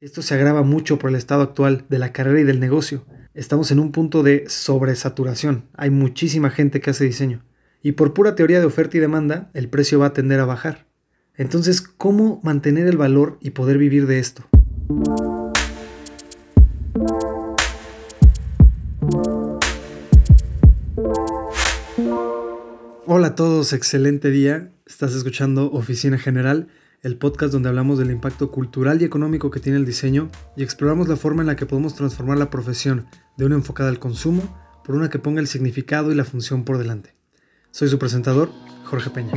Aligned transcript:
Esto 0.00 0.22
se 0.22 0.32
agrava 0.32 0.62
mucho 0.62 0.96
por 0.96 1.10
el 1.10 1.16
estado 1.16 1.42
actual 1.42 1.84
de 1.88 1.98
la 1.98 2.12
carrera 2.12 2.38
y 2.38 2.44
del 2.44 2.60
negocio. 2.60 3.04
Estamos 3.34 3.72
en 3.72 3.80
un 3.80 3.90
punto 3.90 4.22
de 4.22 4.44
sobresaturación. 4.46 5.64
Hay 5.74 5.90
muchísima 5.90 6.50
gente 6.50 6.80
que 6.80 6.90
hace 6.90 7.04
diseño. 7.04 7.42
Y 7.82 7.92
por 7.92 8.14
pura 8.14 8.36
teoría 8.36 8.60
de 8.60 8.66
oferta 8.66 8.96
y 8.96 9.00
demanda, 9.00 9.50
el 9.54 9.68
precio 9.68 9.98
va 9.98 10.06
a 10.06 10.12
tender 10.12 10.38
a 10.38 10.44
bajar. 10.44 10.86
Entonces, 11.34 11.80
¿cómo 11.80 12.38
mantener 12.44 12.86
el 12.86 12.96
valor 12.96 13.38
y 13.40 13.50
poder 13.50 13.76
vivir 13.76 14.06
de 14.06 14.20
esto? 14.20 14.44
Hola 23.04 23.26
a 23.26 23.34
todos, 23.34 23.72
excelente 23.72 24.30
día. 24.30 24.70
Estás 24.86 25.12
escuchando 25.16 25.72
Oficina 25.72 26.18
General, 26.18 26.68
el 27.02 27.16
podcast 27.16 27.52
donde 27.52 27.68
hablamos 27.68 27.96
del 27.98 28.10
impacto 28.10 28.50
cultural 28.50 29.00
y 29.00 29.04
económico 29.04 29.52
que 29.52 29.60
tiene 29.60 29.78
el 29.78 29.86
diseño 29.86 30.30
y 30.56 30.64
exploramos 30.64 31.06
la 31.06 31.14
forma 31.14 31.42
en 31.42 31.46
la 31.46 31.54
que 31.54 31.64
podemos 31.64 31.94
transformar 31.94 32.38
la 32.38 32.50
profesión 32.50 33.06
de 33.36 33.44
una 33.44 33.54
enfocada 33.54 33.88
al 33.88 34.00
consumo 34.00 34.58
por 34.84 34.96
una 34.96 35.08
que 35.08 35.20
ponga 35.20 35.40
el 35.40 35.46
significado 35.46 36.10
y 36.10 36.16
la 36.16 36.24
función 36.24 36.64
por 36.64 36.76
delante. 36.76 37.14
Soy 37.70 37.88
su 37.88 38.00
presentador, 38.00 38.50
Jorge 38.84 39.10
Peña. 39.10 39.32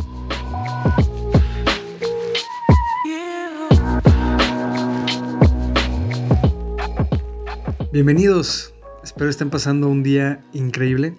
Bienvenidos, 7.94 8.74
espero 9.04 9.30
estén 9.30 9.52
pasando 9.52 9.88
un 9.88 10.02
día 10.02 10.44
increíble. 10.54 11.16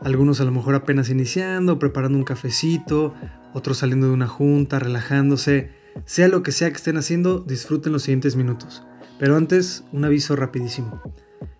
Algunos 0.00 0.40
a 0.40 0.44
lo 0.44 0.50
mejor 0.50 0.74
apenas 0.74 1.10
iniciando, 1.10 1.78
preparando 1.78 2.18
un 2.18 2.24
cafecito, 2.24 3.14
otros 3.56 3.78
saliendo 3.78 4.08
de 4.08 4.12
una 4.12 4.28
junta, 4.28 4.78
relajándose. 4.78 5.70
Sea 6.04 6.28
lo 6.28 6.42
que 6.42 6.52
sea 6.52 6.68
que 6.68 6.76
estén 6.76 6.98
haciendo, 6.98 7.40
disfruten 7.40 7.90
los 7.90 8.02
siguientes 8.02 8.36
minutos. 8.36 8.82
Pero 9.18 9.34
antes, 9.34 9.82
un 9.92 10.04
aviso 10.04 10.36
rapidísimo. 10.36 11.00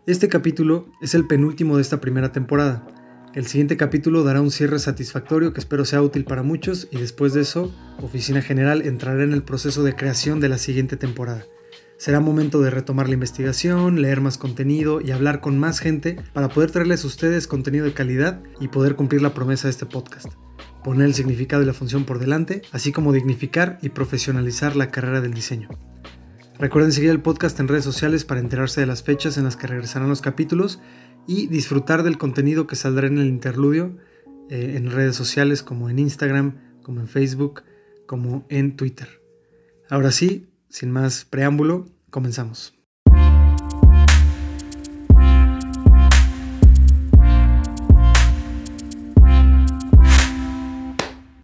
Este 0.06 0.28
capítulo 0.28 0.88
es 1.00 1.14
el 1.14 1.26
penúltimo 1.26 1.76
de 1.76 1.82
esta 1.82 1.98
primera 1.98 2.32
temporada. 2.32 2.86
El 3.34 3.46
siguiente 3.46 3.78
capítulo 3.78 4.24
dará 4.24 4.42
un 4.42 4.50
cierre 4.50 4.78
satisfactorio 4.78 5.54
que 5.54 5.60
espero 5.60 5.86
sea 5.86 6.02
útil 6.02 6.24
para 6.24 6.42
muchos 6.42 6.86
y 6.90 6.98
después 6.98 7.32
de 7.32 7.40
eso, 7.40 7.74
Oficina 8.02 8.42
General 8.42 8.82
entrará 8.82 9.24
en 9.24 9.32
el 9.32 9.42
proceso 9.42 9.82
de 9.82 9.96
creación 9.96 10.38
de 10.38 10.50
la 10.50 10.58
siguiente 10.58 10.98
temporada. 10.98 11.46
Será 11.96 12.20
momento 12.20 12.60
de 12.60 12.68
retomar 12.68 13.08
la 13.08 13.14
investigación, 13.14 14.02
leer 14.02 14.20
más 14.20 14.36
contenido 14.36 15.00
y 15.00 15.12
hablar 15.12 15.40
con 15.40 15.58
más 15.58 15.80
gente 15.80 16.18
para 16.34 16.50
poder 16.50 16.70
traerles 16.70 17.04
a 17.04 17.06
ustedes 17.06 17.46
contenido 17.46 17.86
de 17.86 17.94
calidad 17.94 18.42
y 18.60 18.68
poder 18.68 18.96
cumplir 18.96 19.22
la 19.22 19.32
promesa 19.32 19.66
de 19.66 19.70
este 19.70 19.86
podcast. 19.86 20.28
Poner 20.86 21.06
el 21.06 21.14
significado 21.14 21.64
y 21.64 21.66
la 21.66 21.72
función 21.72 22.04
por 22.04 22.20
delante, 22.20 22.62
así 22.70 22.92
como 22.92 23.12
dignificar 23.12 23.80
y 23.82 23.88
profesionalizar 23.88 24.76
la 24.76 24.92
carrera 24.92 25.20
del 25.20 25.34
diseño. 25.34 25.68
Recuerden 26.60 26.92
seguir 26.92 27.10
el 27.10 27.20
podcast 27.20 27.58
en 27.58 27.66
redes 27.66 27.82
sociales 27.82 28.24
para 28.24 28.38
enterarse 28.38 28.82
de 28.82 28.86
las 28.86 29.02
fechas 29.02 29.36
en 29.36 29.42
las 29.42 29.56
que 29.56 29.66
regresarán 29.66 30.08
los 30.08 30.20
capítulos 30.22 30.78
y 31.26 31.48
disfrutar 31.48 32.04
del 32.04 32.18
contenido 32.18 32.68
que 32.68 32.76
saldrá 32.76 33.08
en 33.08 33.18
el 33.18 33.26
interludio 33.26 33.96
eh, 34.48 34.74
en 34.76 34.92
redes 34.92 35.16
sociales 35.16 35.64
como 35.64 35.90
en 35.90 35.98
Instagram, 35.98 36.54
como 36.84 37.00
en 37.00 37.08
Facebook, 37.08 37.64
como 38.06 38.46
en 38.48 38.76
Twitter. 38.76 39.08
Ahora 39.90 40.12
sí, 40.12 40.50
sin 40.68 40.92
más 40.92 41.24
preámbulo, 41.24 41.88
comenzamos. 42.10 42.75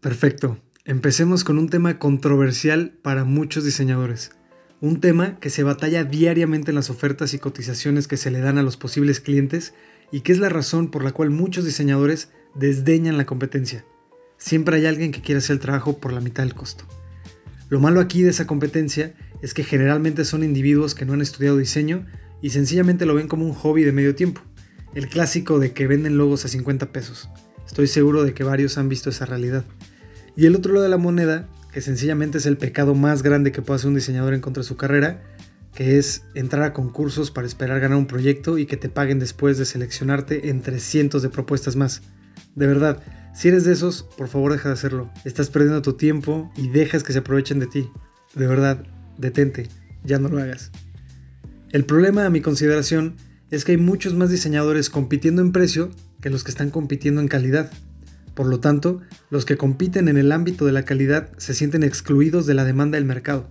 Perfecto. 0.03 0.59
Empecemos 0.85 1.45
con 1.45 1.59
un 1.59 1.69
tema 1.69 2.01
controversial 2.01 2.93
para 3.03 3.23
muchos 3.23 3.63
diseñadores. 3.63 4.33
Un 4.81 4.99
tema 4.99 5.39
que 5.39 5.49
se 5.49 5.63
batalla 5.63 6.03
diariamente 6.03 6.73
en 6.73 6.75
las 6.75 6.91
ofertas 6.91 7.35
y 7.35 7.39
cotizaciones 7.39 8.09
que 8.09 8.17
se 8.17 8.33
le 8.33 8.41
dan 8.41 8.59
a 8.59 8.65
los 8.65 8.77
posibles 8.77 9.21
clientes 9.21 9.75
y 10.11 10.23
que 10.23 10.33
es 10.33 10.41
la 10.41 10.49
razón 10.49 10.91
por 10.91 11.05
la 11.05 11.13
cual 11.13 11.31
muchos 11.31 11.65
diseñadores 11.65 12.31
desdeñan 12.57 13.17
la 13.17 13.27
competencia. 13.27 13.85
Siempre 14.39 14.79
hay 14.79 14.87
alguien 14.87 15.13
que 15.13 15.21
quiere 15.21 15.39
hacer 15.39 15.55
el 15.55 15.61
trabajo 15.61 15.99
por 15.99 16.13
la 16.13 16.21
mitad 16.21 16.43
del 16.43 16.57
costo. 16.57 16.85
Lo 17.69 17.79
malo 17.79 18.01
aquí 18.01 18.23
de 18.23 18.31
esa 18.31 18.49
competencia 18.49 19.15
es 19.41 19.55
que 19.55 19.63
generalmente 19.63 20.25
son 20.25 20.43
individuos 20.43 20.97
que 20.97 21.05
no 21.05 21.13
han 21.13 21.23
estudiado 21.23 21.59
diseño 21.59 22.07
y 22.41 22.51
sencillamente 22.51 23.07
lo 23.07 23.15
ven 23.15 23.29
como 23.29 23.47
un 23.47 23.55
hobby 23.55 23.85
de 23.85 23.93
medio 23.93 24.17
tiempo. 24.17 24.43
El 24.97 25.09
clásico 25.09 25.61
de 25.61 25.73
que 25.73 25.87
venden 25.87 26.19
logos 26.19 26.45
a 26.45 26.49
50 26.49 26.91
pesos. 26.91 27.29
Estoy 27.69 27.87
seguro 27.87 28.25
de 28.25 28.35
que 28.35 28.43
varios 28.43 28.79
han 28.79 28.89
visto 28.89 29.09
esa 29.11 29.27
realidad. 29.27 29.65
Y 30.37 30.47
el 30.47 30.57
otro 30.57 30.73
lado 30.73 30.85
de 30.85 30.91
la 30.91 30.99
moneda, 30.99 31.49
que 31.73 31.81
sencillamente 31.81 32.39
es 32.39 32.47
el 32.47 32.57
pecado 32.57 32.95
más 32.95 33.23
grande 33.23 33.53
que 33.53 33.63
puede 33.63 33.77
hacer 33.77 33.89
un 33.89 33.95
diseñador 33.95 34.35
en 34.35 34.41
contra 34.41 34.63
de 34.63 34.69
su 34.69 34.77
carrera, 34.77 35.23
que 35.75 35.99
es 35.99 36.25
entrar 36.35 36.63
a 36.63 36.73
concursos 36.73 37.31
para 37.31 37.47
esperar 37.47 37.81
ganar 37.81 37.99
un 37.99 38.07
proyecto 38.07 38.59
y 38.59 38.67
que 38.67 38.77
te 38.77 38.89
paguen 38.89 39.19
después 39.19 39.59
de 39.59 39.65
seleccionarte 39.65 40.51
entre 40.51 40.81
cientos 40.81 41.23
de 41.23 41.31
propuestas 41.31 41.77
más. 41.77 42.03
De 42.55 42.67
verdad, 42.67 43.03
si 43.35 43.49
eres 43.49 43.65
de 43.65 43.73
esos, 43.73 44.03
por 44.03 44.29
favor 44.29 44.53
deja 44.53 44.69
de 44.69 44.75
hacerlo. 44.75 45.11
Estás 45.25 45.49
perdiendo 45.49 45.81
tu 45.81 45.95
tiempo 45.95 46.53
y 46.57 46.69
dejas 46.69 47.03
que 47.03 47.15
se 47.15 47.21
aprovechen 47.21 47.59
de 47.59 47.67
ti. 47.67 47.89
De 48.35 48.47
verdad, 48.47 48.85
detente, 49.17 49.69
ya 50.05 50.19
no 50.19 50.29
lo 50.29 50.39
hagas. 50.39 50.71
El 51.71 51.87
problema 51.87 52.27
a 52.27 52.31
mi 52.31 52.43
consideración 52.43 53.17
es 53.51 53.65
que 53.65 53.73
hay 53.73 53.79
muchos 53.79 54.15
más 54.15 54.31
diseñadores 54.31 54.91
compitiendo 54.91 55.41
en 55.41 55.53
precio 55.53 55.91
que 56.21 56.29
los 56.29 56.45
que 56.45 56.51
están 56.51 56.71
compitiendo 56.71 57.23
en 57.23 57.29
calidad. 57.29 57.71
Por 58.35 58.47
lo 58.47 58.61
tanto, 58.61 59.01
los 59.31 59.45
que 59.45 59.57
compiten 59.57 60.09
en 60.09 60.17
el 60.17 60.33
ámbito 60.33 60.65
de 60.65 60.73
la 60.73 60.85
calidad 60.85 61.31
se 61.37 61.55
sienten 61.55 61.83
excluidos 61.83 62.47
de 62.47 62.55
la 62.55 62.65
demanda 62.65 62.97
del 62.97 63.05
mercado. 63.05 63.51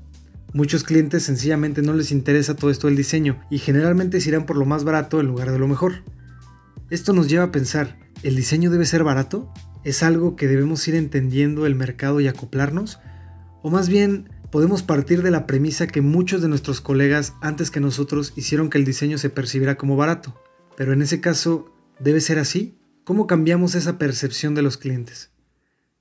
Muchos 0.53 0.83
clientes 0.83 1.23
sencillamente 1.23 1.81
no 1.81 1.93
les 1.93 2.11
interesa 2.11 2.55
todo 2.55 2.71
esto 2.71 2.87
del 2.87 2.97
diseño 2.97 3.39
y 3.49 3.59
generalmente 3.59 4.19
se 4.19 4.29
irán 4.29 4.45
por 4.45 4.57
lo 4.57 4.65
más 4.65 4.83
barato 4.83 5.19
en 5.19 5.27
lugar 5.27 5.51
de 5.51 5.59
lo 5.59 5.67
mejor. 5.67 6.03
Esto 6.89 7.13
nos 7.13 7.29
lleva 7.29 7.45
a 7.45 7.51
pensar, 7.51 7.97
¿el 8.23 8.35
diseño 8.35 8.69
debe 8.69 8.85
ser 8.85 9.03
barato? 9.03 9.53
¿Es 9.85 10.03
algo 10.03 10.35
que 10.35 10.47
debemos 10.47 10.85
ir 10.87 10.95
entendiendo 10.95 11.65
el 11.65 11.75
mercado 11.75 12.19
y 12.19 12.27
acoplarnos? 12.27 12.99
¿O 13.61 13.69
más 13.69 13.87
bien 13.87 14.29
podemos 14.51 14.83
partir 14.83 15.23
de 15.23 15.31
la 15.31 15.47
premisa 15.47 15.87
que 15.87 16.01
muchos 16.01 16.41
de 16.41 16.49
nuestros 16.49 16.81
colegas 16.81 17.33
antes 17.41 17.71
que 17.71 17.79
nosotros 17.79 18.33
hicieron 18.35 18.69
que 18.69 18.77
el 18.77 18.83
diseño 18.83 19.17
se 19.17 19.29
percibiera 19.29 19.75
como 19.75 19.95
barato? 19.95 20.35
Pero 20.75 20.91
en 20.91 21.01
ese 21.01 21.21
caso, 21.21 21.73
¿debe 21.99 22.19
ser 22.19 22.39
así? 22.39 22.75
¿Cómo 23.03 23.27
cambiamos 23.27 23.75
esa 23.75 23.97
percepción 23.97 24.55
de 24.55 24.61
los 24.61 24.77
clientes? 24.77 25.31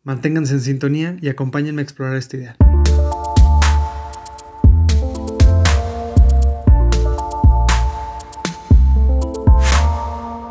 Manténganse 0.02 0.54
en 0.54 0.60
sintonía 0.60 1.16
y 1.20 1.28
acompáñenme 1.28 1.82
a 1.82 1.84
explorar 1.84 2.16
esta 2.16 2.36
idea. 2.36 2.56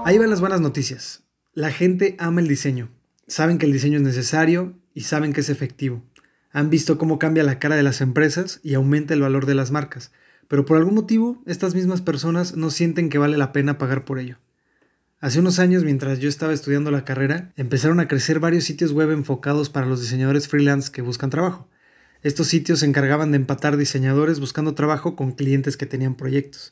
Ahí 0.06 0.18
van 0.18 0.30
las 0.30 0.40
buenas 0.40 0.62
noticias. 0.62 1.24
La 1.54 1.72
gente 1.72 2.16
ama 2.20 2.42
el 2.42 2.48
diseño 2.48 2.90
saben 3.30 3.60
que 3.60 3.66
el 3.68 3.72
diseño 3.72 3.98
es 3.98 4.04
necesario 4.04 4.74
y 4.94 5.02
saben 5.02 5.34
que 5.34 5.42
es 5.42 5.50
efectivo. 5.50 6.04
Han 6.52 6.70
visto 6.70 6.98
cómo 6.98 7.20
cambia 7.20 7.44
la 7.44 7.60
cara 7.60 7.76
de 7.76 7.84
las 7.84 8.02
empresas 8.02 8.60
y 8.64 8.74
aumenta 8.74 9.14
el 9.14 9.22
valor 9.22 9.46
de 9.46 9.56
las 9.56 9.72
marcas, 9.72 10.12
pero 10.48 10.66
por 10.66 10.78
algún 10.78 10.96
motivo 10.96 11.42
estas 11.46 11.76
mismas 11.76 12.02
personas 12.02 12.58
no 12.58 12.72
sienten 12.72 13.10
que 13.10 13.20
vale 13.20 13.38
la 13.38 13.54
pena 13.54 13.78
pagar 13.78 14.04
por 14.04 14.18
ello. 14.18 14.38
Hace 15.22 15.42
unos 15.42 15.60
años, 15.60 15.84
mientras 15.84 16.20
yo 16.20 16.30
estaba 16.30 16.54
estudiando 16.54 16.92
la 16.92 17.04
carrera, 17.04 17.52
empezaron 17.58 18.00
a 18.00 18.08
crecer 18.08 18.40
varios 18.40 18.64
sitios 18.64 18.94
web 18.94 19.12
enfocados 19.12 19.70
para 19.70 19.86
los 19.86 20.00
diseñadores 20.00 20.48
freelance 20.48 20.94
que 20.94 21.02
buscan 21.02 21.30
trabajo. 21.30 21.68
Estos 22.24 22.48
sitios 22.48 22.80
se 22.80 22.86
encargaban 22.86 23.32
de 23.32 23.36
empatar 23.36 23.76
diseñadores 23.76 24.40
buscando 24.40 24.76
trabajo 24.76 25.18
con 25.18 25.34
clientes 25.34 25.76
que 25.76 25.86
tenían 25.86 26.16
proyectos. 26.16 26.72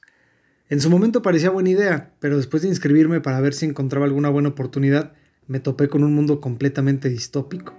En 0.69 0.79
su 0.79 0.89
momento 0.89 1.21
parecía 1.21 1.49
buena 1.49 1.71
idea, 1.71 2.13
pero 2.21 2.37
después 2.37 2.63
de 2.63 2.69
inscribirme 2.69 3.19
para 3.19 3.41
ver 3.41 3.53
si 3.53 3.65
encontraba 3.65 4.05
alguna 4.05 4.29
buena 4.29 4.49
oportunidad, 4.49 5.11
me 5.47 5.59
topé 5.59 5.89
con 5.89 6.05
un 6.05 6.13
mundo 6.13 6.39
completamente 6.39 7.09
distópico. 7.09 7.77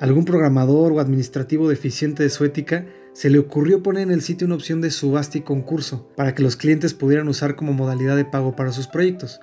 Algún 0.00 0.24
programador 0.24 0.92
o 0.92 1.00
administrativo 1.00 1.68
deficiente 1.68 2.22
de 2.22 2.30
su 2.30 2.46
ética 2.46 2.86
se 3.12 3.28
le 3.28 3.38
ocurrió 3.38 3.82
poner 3.82 4.04
en 4.04 4.10
el 4.10 4.22
sitio 4.22 4.46
una 4.46 4.56
opción 4.56 4.80
de 4.80 4.90
subasta 4.90 5.36
y 5.36 5.42
concurso 5.42 6.08
para 6.16 6.34
que 6.34 6.42
los 6.42 6.56
clientes 6.56 6.94
pudieran 6.94 7.28
usar 7.28 7.56
como 7.56 7.74
modalidad 7.74 8.16
de 8.16 8.24
pago 8.24 8.56
para 8.56 8.72
sus 8.72 8.86
proyectos. 8.86 9.38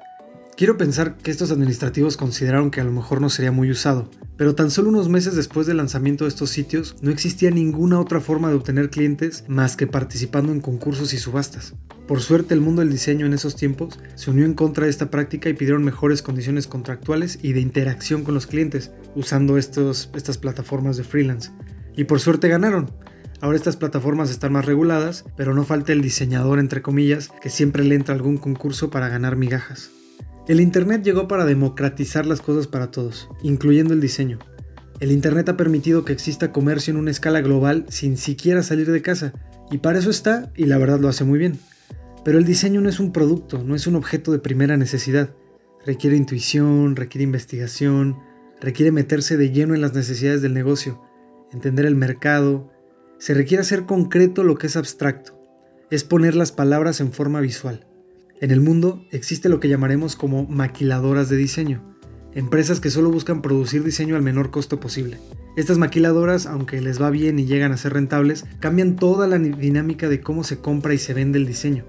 Quiero 0.55 0.77
pensar 0.77 1.17
que 1.17 1.31
estos 1.31 1.49
administrativos 1.49 2.15
consideraron 2.15 2.69
que 2.69 2.79
a 2.79 2.83
lo 2.83 2.91
mejor 2.91 3.19
no 3.19 3.31
sería 3.31 3.51
muy 3.51 3.71
usado, 3.71 4.11
pero 4.37 4.53
tan 4.53 4.69
solo 4.69 4.89
unos 4.89 5.09
meses 5.09 5.35
después 5.35 5.65
del 5.65 5.77
lanzamiento 5.77 6.25
de 6.25 6.29
estos 6.29 6.51
sitios 6.51 6.95
no 7.01 7.09
existía 7.09 7.49
ninguna 7.49 7.99
otra 7.99 8.21
forma 8.21 8.49
de 8.49 8.55
obtener 8.55 8.91
clientes 8.91 9.45
más 9.47 9.75
que 9.75 9.87
participando 9.87 10.51
en 10.51 10.61
concursos 10.61 11.11
y 11.13 11.17
subastas. 11.17 11.73
Por 12.07 12.21
suerte 12.21 12.53
el 12.53 12.61
mundo 12.61 12.81
del 12.81 12.91
diseño 12.91 13.25
en 13.25 13.33
esos 13.33 13.55
tiempos 13.55 13.97
se 14.13 14.29
unió 14.29 14.45
en 14.45 14.53
contra 14.53 14.83
de 14.85 14.91
esta 14.91 15.09
práctica 15.09 15.49
y 15.49 15.53
pidieron 15.53 15.83
mejores 15.83 16.21
condiciones 16.21 16.67
contractuales 16.67 17.39
y 17.41 17.53
de 17.53 17.61
interacción 17.61 18.23
con 18.23 18.35
los 18.35 18.45
clientes 18.45 18.91
usando 19.15 19.57
estos, 19.57 20.11
estas 20.13 20.37
plataformas 20.37 20.97
de 20.97 21.03
freelance. 21.03 21.49
Y 21.97 22.03
por 22.03 22.19
suerte 22.19 22.47
ganaron. 22.47 22.91
Ahora 23.41 23.57
estas 23.57 23.75
plataformas 23.75 24.29
están 24.29 24.53
más 24.53 24.65
reguladas, 24.65 25.25
pero 25.35 25.55
no 25.55 25.63
falta 25.63 25.93
el 25.93 26.03
diseñador, 26.03 26.59
entre 26.59 26.83
comillas, 26.83 27.31
que 27.41 27.49
siempre 27.49 27.83
le 27.83 27.95
entra 27.95 28.13
algún 28.13 28.37
concurso 28.37 28.91
para 28.91 29.09
ganar 29.09 29.35
migajas. 29.35 29.92
El 30.45 30.59
Internet 30.59 31.03
llegó 31.03 31.29
para 31.29 31.45
democratizar 31.45 32.25
las 32.25 32.41
cosas 32.41 32.67
para 32.67 32.91
todos, 32.91 33.29
incluyendo 33.43 33.93
el 33.93 34.01
diseño. 34.01 34.39
El 34.99 35.13
Internet 35.13 35.47
ha 35.47 35.55
permitido 35.55 36.03
que 36.03 36.11
exista 36.11 36.51
comercio 36.51 36.91
en 36.91 36.97
una 36.97 37.11
escala 37.11 37.39
global 37.39 37.85
sin 37.87 38.17
siquiera 38.17 38.61
salir 38.61 38.91
de 38.91 39.01
casa 39.01 39.33
Y 39.71 39.77
para 39.77 39.99
eso 39.99 40.09
está, 40.09 40.51
y 40.55 40.65
la 40.65 40.77
verdad 40.77 40.99
lo 40.99 41.07
hace 41.07 41.23
muy 41.23 41.39
bien. 41.39 41.59
Pero 42.25 42.39
el 42.39 42.45
diseño 42.45 42.81
no 42.81 42.89
es 42.89 42.99
un 42.99 43.13
producto, 43.13 43.63
no 43.63 43.73
es 43.73 43.87
un 43.87 43.95
objeto 43.95 44.33
de 44.33 44.39
primera 44.39 44.75
necesidad. 44.75 45.33
Requiere 45.85 46.17
intuición, 46.17 46.97
requiere 46.97 47.23
investigación, 47.23 48.17
requiere 48.59 48.91
meterse 48.91 49.37
de 49.37 49.49
lleno 49.49 49.75
en 49.75 49.81
las 49.81 49.93
necesidades 49.93 50.41
del 50.41 50.53
negocio, 50.53 51.01
entender 51.53 51.85
el 51.85 51.95
mercado. 51.95 52.69
Se 53.17 53.33
requiere 53.33 53.61
hacer 53.61 53.85
concreto 53.85 54.43
lo 54.43 54.57
que 54.57 54.67
es 54.67 54.75
abstracto. 54.75 55.39
Es 55.89 56.03
poner 56.03 56.35
las 56.35 56.51
palabras 56.51 56.99
en 56.99 57.13
forma 57.13 57.39
visual. 57.39 57.87
En 58.43 58.51
el 58.51 58.59
mundo 58.59 59.05
existe 59.09 59.47
lo 59.47 59.61
que 59.61 59.69
llamaremos 59.69 60.17
como 60.17 60.45
maquiladoras 60.45 61.29
de 61.29 61.37
diseño 61.37 61.81
empresas 62.35 62.81
que 62.81 62.89
solo 62.89 63.09
buscan 63.09 63.41
producir 63.41 63.85
diseño 63.85 64.17
al 64.17 64.21
menor 64.21 64.51
costo 64.51 64.81
posible. 64.81 65.17
Estas 65.55 65.77
maquiladoras, 65.77 66.45
aunque 66.45 66.81
les 66.81 67.01
va 67.01 67.09
bien 67.09 67.39
y 67.39 67.45
llegan 67.45 67.71
a 67.71 67.77
ser 67.77 67.93
rentables, 67.93 68.43
cambian 68.59 68.97
toda 68.97 69.27
la 69.27 69.37
dinámica 69.37 70.09
de 70.09 70.19
cómo 70.19 70.43
se 70.43 70.57
compra 70.57 70.93
y 70.93 70.97
se 70.97 71.13
vende 71.13 71.39
el 71.39 71.45
diseño. 71.45 71.85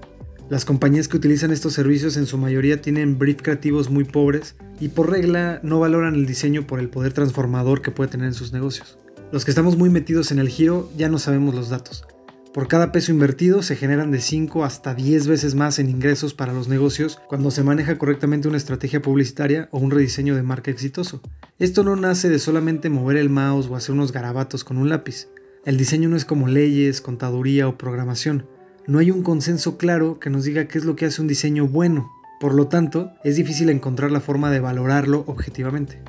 Las 0.49 0.63
compañías 0.63 1.09
que 1.09 1.17
utilizan 1.17 1.51
estos 1.51 1.73
servicios 1.73 2.15
en 2.15 2.25
su 2.25 2.37
mayoría 2.37 2.79
tienen 2.79 3.17
brief 3.17 3.41
creativos 3.41 3.89
muy 3.89 4.05
pobres 4.05 4.55
y 4.79 4.87
por 4.87 5.09
regla 5.09 5.59
no 5.61 5.81
valoran 5.81 6.15
el 6.15 6.25
diseño 6.25 6.65
por 6.65 6.79
el 6.79 6.87
poder 6.87 7.11
transformador 7.11 7.81
que 7.81 7.91
puede 7.91 8.11
tener 8.11 8.27
en 8.27 8.33
sus 8.33 8.53
negocios. 8.53 8.97
Los 9.33 9.43
que 9.43 9.51
estamos 9.51 9.75
muy 9.75 9.89
metidos 9.89 10.31
en 10.31 10.39
el 10.39 10.47
giro 10.47 10.89
ya 10.95 11.09
no 11.09 11.19
sabemos 11.19 11.53
los 11.53 11.67
datos, 11.67 12.05
por 12.55 12.69
cada 12.69 12.93
peso 12.93 13.11
invertido 13.11 13.61
se 13.63 13.75
generan 13.75 14.11
de 14.11 14.21
5 14.21 14.63
hasta 14.63 14.95
10 14.95 15.27
veces 15.27 15.55
más 15.55 15.77
en 15.77 15.89
ingresos 15.89 16.33
para 16.33 16.53
los 16.53 16.69
negocios 16.69 17.19
cuando 17.27 17.51
se 17.51 17.63
maneja 17.63 17.97
correctamente 17.97 18.47
una 18.47 18.55
estrategia 18.55 19.01
publicitaria 19.01 19.67
o 19.71 19.79
un 19.79 19.91
rediseño 19.91 20.37
de 20.37 20.41
marca 20.41 20.71
exitoso. 20.71 21.21
Esto 21.59 21.83
no 21.83 21.97
nace 21.97 22.29
de 22.29 22.39
solamente 22.39 22.89
mover 22.89 23.17
el 23.17 23.29
mouse 23.29 23.67
o 23.67 23.75
hacer 23.75 23.93
unos 23.93 24.13
garabatos 24.13 24.63
con 24.63 24.77
un 24.77 24.87
lápiz. 24.87 25.27
El 25.65 25.75
diseño 25.75 26.07
no 26.07 26.15
es 26.15 26.23
como 26.23 26.47
leyes, 26.47 27.01
contaduría 27.01 27.67
o 27.67 27.77
programación. 27.77 28.47
No 28.87 28.99
hay 28.99 29.11
un 29.11 29.21
consenso 29.21 29.77
claro 29.77 30.21
que 30.21 30.29
nos 30.29 30.45
diga 30.45 30.69
qué 30.69 30.77
es 30.77 30.85
lo 30.85 30.95
que 30.95 31.07
hace 31.07 31.21
un 31.21 31.27
diseño 31.27 31.67
bueno. 31.67 32.09
Por 32.39 32.53
lo 32.53 32.69
tanto, 32.69 33.11
es 33.25 33.35
difícil 33.35 33.69
encontrar 33.69 34.11
la 34.11 34.21
forma 34.21 34.49
de 34.49 34.61
valorarlo 34.61 35.25
objetivamente. 35.27 36.01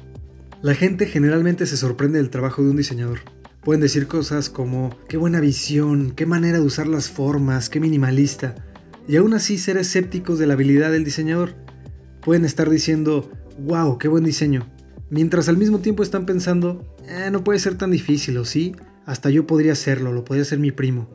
La 0.62 0.76
gente 0.76 1.06
generalmente 1.06 1.66
se 1.66 1.76
sorprende 1.76 2.18
del 2.18 2.30
trabajo 2.30 2.62
de 2.62 2.70
un 2.70 2.76
diseñador. 2.76 3.18
Pueden 3.66 3.80
decir 3.80 4.06
cosas 4.06 4.48
como, 4.48 4.96
qué 5.08 5.16
buena 5.16 5.40
visión, 5.40 6.12
qué 6.12 6.24
manera 6.24 6.60
de 6.60 6.64
usar 6.64 6.86
las 6.86 7.10
formas, 7.10 7.68
qué 7.68 7.80
minimalista. 7.80 8.54
Y 9.08 9.16
aún 9.16 9.34
así 9.34 9.58
ser 9.58 9.76
escépticos 9.76 10.38
de 10.38 10.46
la 10.46 10.52
habilidad 10.52 10.92
del 10.92 11.02
diseñador. 11.02 11.56
Pueden 12.22 12.44
estar 12.44 12.70
diciendo, 12.70 13.28
wow, 13.58 13.98
qué 13.98 14.06
buen 14.06 14.22
diseño. 14.22 14.70
Mientras 15.10 15.48
al 15.48 15.56
mismo 15.56 15.80
tiempo 15.80 16.04
están 16.04 16.26
pensando, 16.26 16.94
eh, 17.08 17.28
no 17.32 17.42
puede 17.42 17.58
ser 17.58 17.76
tan 17.76 17.90
difícil, 17.90 18.38
o 18.38 18.44
sí, 18.44 18.76
hasta 19.04 19.30
yo 19.30 19.48
podría 19.48 19.72
hacerlo, 19.72 20.12
lo 20.12 20.24
podría 20.24 20.42
hacer 20.42 20.60
mi 20.60 20.70
primo. 20.70 21.10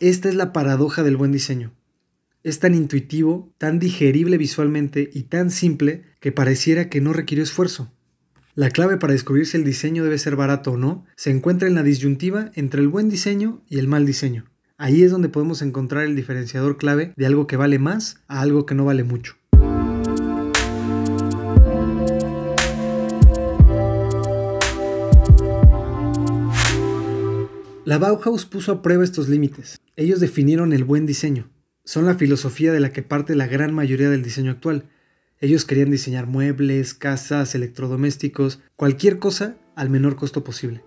Esta 0.00 0.28
es 0.28 0.34
la 0.34 0.52
paradoja 0.52 1.02
del 1.02 1.16
buen 1.16 1.32
diseño. 1.32 1.72
Es 2.42 2.58
tan 2.58 2.74
intuitivo, 2.74 3.54
tan 3.56 3.78
digerible 3.78 4.36
visualmente 4.36 5.08
y 5.14 5.22
tan 5.22 5.50
simple 5.50 6.04
que 6.20 6.30
pareciera 6.30 6.90
que 6.90 7.00
no 7.00 7.14
requiere 7.14 7.42
esfuerzo. 7.42 7.90
La 8.56 8.70
clave 8.70 8.96
para 8.96 9.12
descubrir 9.12 9.46
si 9.46 9.56
el 9.56 9.62
diseño 9.62 10.02
debe 10.02 10.18
ser 10.18 10.34
barato 10.34 10.72
o 10.72 10.76
no 10.76 11.06
se 11.14 11.30
encuentra 11.30 11.68
en 11.68 11.76
la 11.76 11.84
disyuntiva 11.84 12.50
entre 12.54 12.80
el 12.80 12.88
buen 12.88 13.08
diseño 13.08 13.62
y 13.68 13.78
el 13.78 13.86
mal 13.86 14.04
diseño. 14.04 14.44
Ahí 14.76 15.04
es 15.04 15.12
donde 15.12 15.28
podemos 15.28 15.62
encontrar 15.62 16.02
el 16.02 16.16
diferenciador 16.16 16.76
clave 16.76 17.12
de 17.16 17.26
algo 17.26 17.46
que 17.46 17.56
vale 17.56 17.78
más 17.78 18.18
a 18.26 18.40
algo 18.40 18.66
que 18.66 18.74
no 18.74 18.84
vale 18.84 19.04
mucho. 19.04 19.36
La 27.84 27.98
Bauhaus 27.98 28.46
puso 28.46 28.72
a 28.72 28.82
prueba 28.82 29.04
estos 29.04 29.28
límites. 29.28 29.80
Ellos 29.94 30.18
definieron 30.18 30.72
el 30.72 30.82
buen 30.82 31.06
diseño. 31.06 31.48
Son 31.84 32.04
la 32.04 32.16
filosofía 32.16 32.72
de 32.72 32.80
la 32.80 32.92
que 32.92 33.02
parte 33.02 33.36
la 33.36 33.46
gran 33.46 33.72
mayoría 33.72 34.10
del 34.10 34.24
diseño 34.24 34.50
actual, 34.50 34.86
ellos 35.40 35.64
querían 35.64 35.90
diseñar 35.90 36.26
muebles, 36.26 36.92
casas, 36.92 37.54
electrodomésticos, 37.54 38.60
cualquier 38.76 39.18
cosa 39.18 39.56
al 39.74 39.88
menor 39.88 40.16
costo 40.16 40.44
posible. 40.44 40.84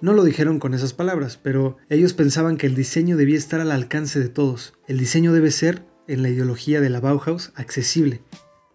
No 0.00 0.12
lo 0.12 0.22
dijeron 0.22 0.60
con 0.60 0.72
esas 0.72 0.92
palabras, 0.92 1.40
pero 1.42 1.76
ellos 1.88 2.14
pensaban 2.14 2.56
que 2.56 2.68
el 2.68 2.76
diseño 2.76 3.16
debía 3.16 3.36
estar 3.36 3.60
al 3.60 3.72
alcance 3.72 4.20
de 4.20 4.28
todos. 4.28 4.74
El 4.86 4.98
diseño 4.98 5.32
debe 5.32 5.50
ser, 5.50 5.84
en 6.06 6.22
la 6.22 6.28
ideología 6.28 6.80
de 6.80 6.90
la 6.90 7.00
Bauhaus, 7.00 7.52
accesible. 7.56 8.22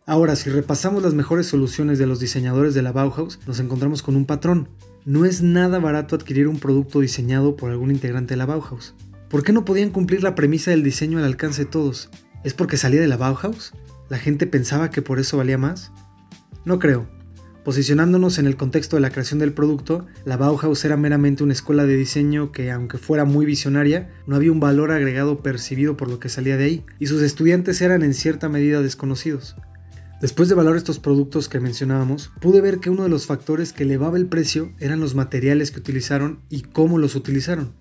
Ahora, 0.05 0.35
si 0.35 0.49
repasamos 0.49 1.01
las 1.01 1.13
mejores 1.13 1.47
soluciones 1.47 1.97
de 1.97 2.07
los 2.07 2.19
diseñadores 2.19 2.73
de 2.73 2.81
la 2.81 2.91
Bauhaus, 2.91 3.39
nos 3.47 3.61
encontramos 3.61 4.03
con 4.03 4.17
un 4.17 4.25
patrón. 4.25 4.67
No 5.05 5.23
es 5.23 5.41
nada 5.41 5.79
barato 5.79 6.17
adquirir 6.17 6.49
un 6.49 6.59
producto 6.59 6.99
diseñado 6.99 7.55
por 7.55 7.71
algún 7.71 7.91
integrante 7.91 8.33
de 8.33 8.37
la 8.37 8.45
Bauhaus. 8.45 8.93
¿Por 9.29 9.43
qué 9.43 9.53
no 9.53 9.63
podían 9.63 9.91
cumplir 9.91 10.21
la 10.21 10.35
premisa 10.35 10.71
del 10.71 10.83
diseño 10.83 11.19
al 11.19 11.23
alcance 11.23 11.63
de 11.63 11.71
todos? 11.71 12.09
¿Es 12.43 12.53
porque 12.53 12.75
salía 12.75 12.99
de 12.99 13.07
la 13.07 13.15
Bauhaus? 13.15 13.71
¿La 14.09 14.17
gente 14.17 14.47
pensaba 14.47 14.89
que 14.89 15.01
por 15.01 15.19
eso 15.19 15.37
valía 15.37 15.57
más? 15.57 15.91
No 16.65 16.79
creo. 16.79 17.07
Posicionándonos 17.63 18.39
en 18.39 18.45
el 18.45 18.57
contexto 18.57 18.97
de 18.97 19.01
la 19.01 19.09
creación 19.09 19.39
del 19.39 19.53
producto, 19.53 20.05
la 20.25 20.35
Bauhaus 20.35 20.83
era 20.83 20.97
meramente 20.97 21.43
una 21.43 21.53
escuela 21.53 21.85
de 21.85 21.95
diseño 21.95 22.51
que, 22.51 22.71
aunque 22.71 22.97
fuera 22.97 23.23
muy 23.23 23.45
visionaria, 23.45 24.11
no 24.27 24.35
había 24.35 24.51
un 24.51 24.59
valor 24.59 24.91
agregado 24.91 25.41
percibido 25.41 25.95
por 25.95 26.09
lo 26.09 26.19
que 26.19 26.27
salía 26.27 26.57
de 26.57 26.65
ahí, 26.65 26.85
y 26.99 27.07
sus 27.07 27.21
estudiantes 27.21 27.81
eran 27.81 28.03
en 28.03 28.13
cierta 28.13 28.49
medida 28.49 28.81
desconocidos. 28.81 29.55
Después 30.19 30.49
de 30.49 30.55
valorar 30.55 30.77
estos 30.77 30.99
productos 30.99 31.47
que 31.47 31.61
mencionábamos, 31.61 32.31
pude 32.41 32.59
ver 32.59 32.79
que 32.79 32.89
uno 32.89 33.03
de 33.03 33.09
los 33.09 33.25
factores 33.25 33.71
que 33.71 33.83
elevaba 33.83 34.17
el 34.17 34.25
precio 34.25 34.71
eran 34.79 34.99
los 34.99 35.15
materiales 35.15 35.71
que 35.71 35.79
utilizaron 35.79 36.39
y 36.49 36.61
cómo 36.61 36.97
los 36.97 37.15
utilizaron. 37.15 37.73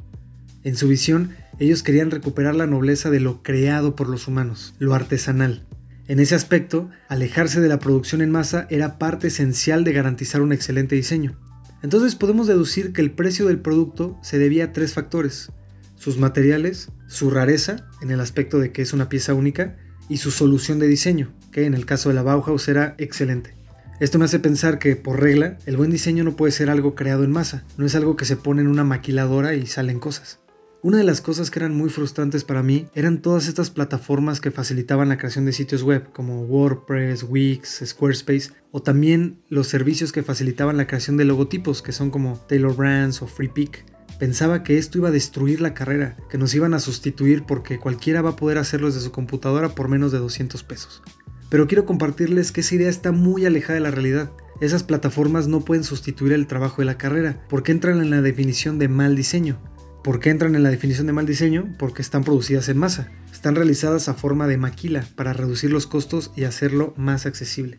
En 0.64 0.76
su 0.76 0.86
visión, 0.86 1.30
ellos 1.58 1.82
querían 1.82 2.10
recuperar 2.10 2.54
la 2.54 2.66
nobleza 2.66 3.10
de 3.10 3.20
lo 3.20 3.42
creado 3.42 3.96
por 3.96 4.08
los 4.08 4.28
humanos, 4.28 4.74
lo 4.78 4.94
artesanal. 4.94 5.66
En 6.08 6.18
ese 6.18 6.34
aspecto, 6.34 6.90
alejarse 7.08 7.60
de 7.60 7.68
la 7.68 7.78
producción 7.78 8.22
en 8.22 8.30
masa 8.30 8.66
era 8.70 8.98
parte 8.98 9.28
esencial 9.28 9.84
de 9.84 9.92
garantizar 9.92 10.42
un 10.42 10.52
excelente 10.52 10.96
diseño. 10.96 11.38
Entonces 11.82 12.16
podemos 12.16 12.46
deducir 12.46 12.92
que 12.92 13.00
el 13.00 13.12
precio 13.12 13.46
del 13.46 13.60
producto 13.60 14.18
se 14.22 14.38
debía 14.38 14.66
a 14.66 14.72
tres 14.72 14.94
factores. 14.94 15.52
Sus 15.96 16.18
materiales, 16.18 16.90
su 17.06 17.30
rareza, 17.30 17.88
en 18.00 18.10
el 18.10 18.20
aspecto 18.20 18.58
de 18.58 18.72
que 18.72 18.82
es 18.82 18.92
una 18.92 19.08
pieza 19.08 19.34
única, 19.34 19.76
y 20.08 20.16
su 20.16 20.32
solución 20.32 20.80
de 20.80 20.88
diseño, 20.88 21.32
que 21.52 21.66
en 21.66 21.74
el 21.74 21.86
caso 21.86 22.08
de 22.08 22.16
la 22.16 22.22
Bauhaus 22.22 22.66
era 22.68 22.96
excelente. 22.98 23.54
Esto 24.00 24.18
me 24.18 24.24
hace 24.24 24.40
pensar 24.40 24.80
que, 24.80 24.96
por 24.96 25.20
regla, 25.20 25.58
el 25.66 25.76
buen 25.76 25.90
diseño 25.90 26.24
no 26.24 26.34
puede 26.34 26.50
ser 26.50 26.70
algo 26.70 26.96
creado 26.96 27.22
en 27.22 27.30
masa, 27.30 27.64
no 27.76 27.86
es 27.86 27.94
algo 27.94 28.16
que 28.16 28.24
se 28.24 28.36
pone 28.36 28.60
en 28.60 28.68
una 28.68 28.82
maquiladora 28.82 29.54
y 29.54 29.66
salen 29.66 30.00
cosas. 30.00 30.40
Una 30.84 30.98
de 30.98 31.04
las 31.04 31.20
cosas 31.20 31.52
que 31.52 31.60
eran 31.60 31.76
muy 31.76 31.90
frustrantes 31.90 32.42
para 32.42 32.64
mí 32.64 32.88
eran 32.92 33.22
todas 33.22 33.46
estas 33.46 33.70
plataformas 33.70 34.40
que 34.40 34.50
facilitaban 34.50 35.08
la 35.08 35.16
creación 35.16 35.44
de 35.44 35.52
sitios 35.52 35.84
web 35.84 36.10
como 36.12 36.42
WordPress, 36.42 37.22
Wix, 37.28 37.84
Squarespace 37.86 38.50
o 38.72 38.82
también 38.82 39.38
los 39.48 39.68
servicios 39.68 40.10
que 40.10 40.24
facilitaban 40.24 40.76
la 40.76 40.88
creación 40.88 41.16
de 41.16 41.24
logotipos 41.24 41.82
que 41.82 41.92
son 41.92 42.10
como 42.10 42.36
Taylor 42.48 42.74
Brands 42.74 43.22
o 43.22 43.28
FreePic. 43.28 43.84
Pensaba 44.18 44.64
que 44.64 44.76
esto 44.76 44.98
iba 44.98 45.10
a 45.10 45.12
destruir 45.12 45.60
la 45.60 45.72
carrera, 45.72 46.16
que 46.28 46.36
nos 46.36 46.52
iban 46.52 46.74
a 46.74 46.80
sustituir 46.80 47.44
porque 47.44 47.78
cualquiera 47.78 48.20
va 48.20 48.30
a 48.30 48.36
poder 48.36 48.58
hacerlo 48.58 48.88
desde 48.88 49.02
su 49.02 49.12
computadora 49.12 49.76
por 49.76 49.86
menos 49.86 50.10
de 50.10 50.18
200 50.18 50.64
pesos. 50.64 51.04
Pero 51.48 51.68
quiero 51.68 51.84
compartirles 51.84 52.50
que 52.50 52.62
esa 52.62 52.74
idea 52.74 52.90
está 52.90 53.12
muy 53.12 53.46
alejada 53.46 53.74
de 53.74 53.84
la 53.84 53.92
realidad. 53.92 54.32
Esas 54.60 54.82
plataformas 54.82 55.46
no 55.46 55.60
pueden 55.60 55.84
sustituir 55.84 56.32
el 56.32 56.48
trabajo 56.48 56.82
de 56.82 56.86
la 56.86 56.98
carrera, 56.98 57.44
porque 57.48 57.70
entran 57.70 58.00
en 58.00 58.10
la 58.10 58.20
definición 58.20 58.80
de 58.80 58.88
mal 58.88 59.14
diseño. 59.14 59.60
¿Por 60.02 60.18
qué 60.18 60.30
entran 60.30 60.56
en 60.56 60.64
la 60.64 60.70
definición 60.70 61.06
de 61.06 61.12
mal 61.12 61.26
diseño? 61.26 61.72
Porque 61.78 62.02
están 62.02 62.24
producidas 62.24 62.68
en 62.68 62.76
masa. 62.76 63.12
Están 63.32 63.54
realizadas 63.54 64.08
a 64.08 64.14
forma 64.14 64.48
de 64.48 64.56
maquila 64.56 65.06
para 65.14 65.32
reducir 65.32 65.70
los 65.70 65.86
costos 65.86 66.32
y 66.34 66.42
hacerlo 66.42 66.92
más 66.96 67.24
accesible. 67.24 67.78